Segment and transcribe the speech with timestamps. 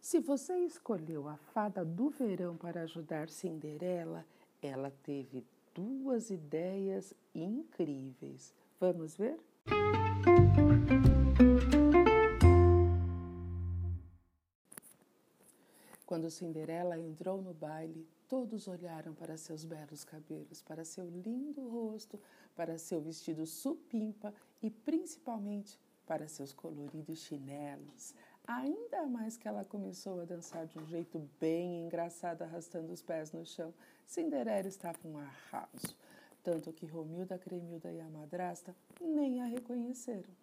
[0.00, 4.24] Se você escolheu a fada do verão para ajudar Cinderela,
[4.62, 8.54] ela teve duas ideias incríveis.
[8.80, 9.38] Vamos ver?
[16.06, 22.18] Quando Cinderela entrou no baile, todos olharam para seus belos cabelos, para seu lindo rosto,
[22.56, 24.32] para seu vestido supimpa
[24.62, 28.14] e principalmente para seus coloridos chinelos.
[28.52, 33.30] Ainda mais que ela começou a dançar de um jeito bem engraçado, arrastando os pés
[33.30, 33.72] no chão.
[34.04, 35.96] Cinderela estava um arraso,
[36.42, 40.34] tanto que Romilda, Cremilda e a madrasta nem a reconheceram.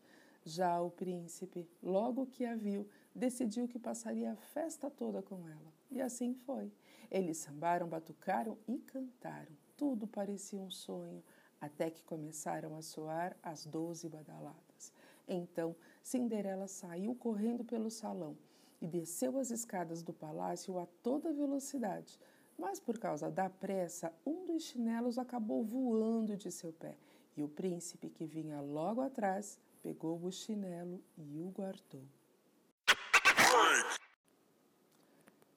[0.45, 5.73] Já o príncipe, logo que a viu, decidiu que passaria a festa toda com ela.
[5.91, 6.71] E assim foi.
[7.11, 9.51] Eles sambaram, batucaram e cantaram.
[9.75, 11.21] Tudo parecia um sonho,
[11.59, 14.93] até que começaram a soar as doze badaladas.
[15.27, 18.37] Então Cinderela saiu correndo pelo salão
[18.81, 22.19] e desceu as escadas do palácio a toda velocidade.
[22.57, 26.95] Mas por causa da pressa, um dos chinelos acabou voando de seu pé
[27.35, 32.03] e o príncipe, que vinha logo atrás, pegou o chinelo e o guardou.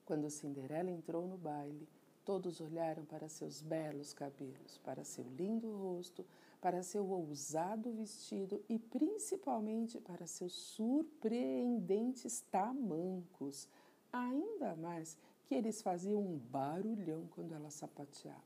[0.05, 1.87] Quando Cinderela entrou no baile,
[2.25, 6.25] todos olharam para seus belos cabelos, para seu lindo rosto,
[6.61, 13.67] para seu ousado vestido e principalmente para seus surpreendentes tamancos,
[14.13, 18.41] ainda mais que eles faziam um barulhão quando ela sapateava.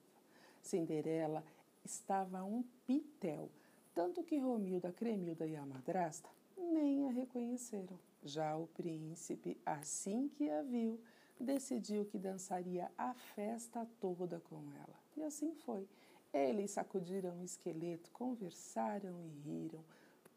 [0.62, 1.44] Cinderela
[1.84, 3.50] estava um pitel,
[3.94, 8.00] tanto que Romilda, Cremilda e a madrasta nem a reconheceram.
[8.24, 11.00] Já o príncipe, assim que a viu,
[11.44, 15.00] decidiu que dançaria a festa toda com ela.
[15.18, 15.88] E assim foi.
[16.34, 19.84] Eles sacudiram o esqueleto, conversaram e riram.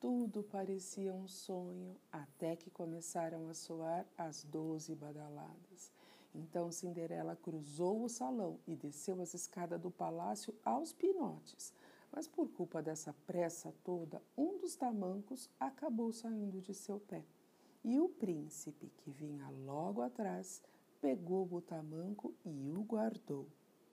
[0.01, 5.91] Tudo parecia um sonho, até que começaram a soar as doze badaladas.
[6.35, 11.73] Então Cinderela cruzou o salão e desceu as escadas do palácio aos pinotes.
[12.13, 17.25] Mas por culpa dessa pressa toda, um dos tamancos acabou saindo de seu pé.
[17.85, 20.63] E o príncipe, que vinha logo atrás,
[21.01, 23.49] pegou o tamanco e o guardou.